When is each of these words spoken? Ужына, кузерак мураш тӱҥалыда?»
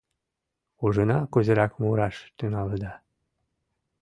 Ужына, 0.83 1.17
кузерак 1.33 1.71
мураш 1.81 2.15
тӱҥалыда?» 2.37 2.93